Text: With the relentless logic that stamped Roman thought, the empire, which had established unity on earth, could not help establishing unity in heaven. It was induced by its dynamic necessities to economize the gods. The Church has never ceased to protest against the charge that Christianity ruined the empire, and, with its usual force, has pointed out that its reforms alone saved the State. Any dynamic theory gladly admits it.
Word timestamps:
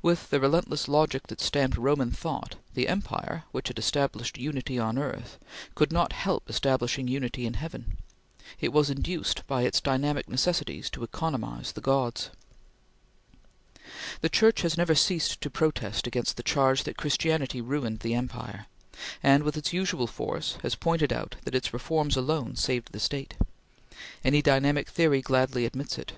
With 0.00 0.30
the 0.30 0.40
relentless 0.40 0.88
logic 0.88 1.26
that 1.26 1.42
stamped 1.42 1.76
Roman 1.76 2.10
thought, 2.10 2.54
the 2.72 2.88
empire, 2.88 3.44
which 3.52 3.68
had 3.68 3.78
established 3.78 4.38
unity 4.38 4.78
on 4.78 4.96
earth, 4.96 5.36
could 5.74 5.92
not 5.92 6.14
help 6.14 6.48
establishing 6.48 7.06
unity 7.06 7.44
in 7.44 7.52
heaven. 7.52 7.98
It 8.62 8.72
was 8.72 8.88
induced 8.88 9.46
by 9.46 9.64
its 9.64 9.82
dynamic 9.82 10.26
necessities 10.26 10.88
to 10.88 11.04
economize 11.04 11.72
the 11.72 11.82
gods. 11.82 12.30
The 14.22 14.30
Church 14.30 14.62
has 14.62 14.78
never 14.78 14.94
ceased 14.94 15.42
to 15.42 15.50
protest 15.50 16.06
against 16.06 16.38
the 16.38 16.42
charge 16.42 16.84
that 16.84 16.96
Christianity 16.96 17.60
ruined 17.60 18.00
the 18.00 18.14
empire, 18.14 18.68
and, 19.22 19.42
with 19.42 19.58
its 19.58 19.74
usual 19.74 20.06
force, 20.06 20.56
has 20.62 20.74
pointed 20.76 21.12
out 21.12 21.36
that 21.44 21.54
its 21.54 21.74
reforms 21.74 22.16
alone 22.16 22.56
saved 22.56 22.92
the 22.92 23.00
State. 23.00 23.34
Any 24.24 24.40
dynamic 24.40 24.88
theory 24.88 25.20
gladly 25.20 25.66
admits 25.66 25.98
it. 25.98 26.12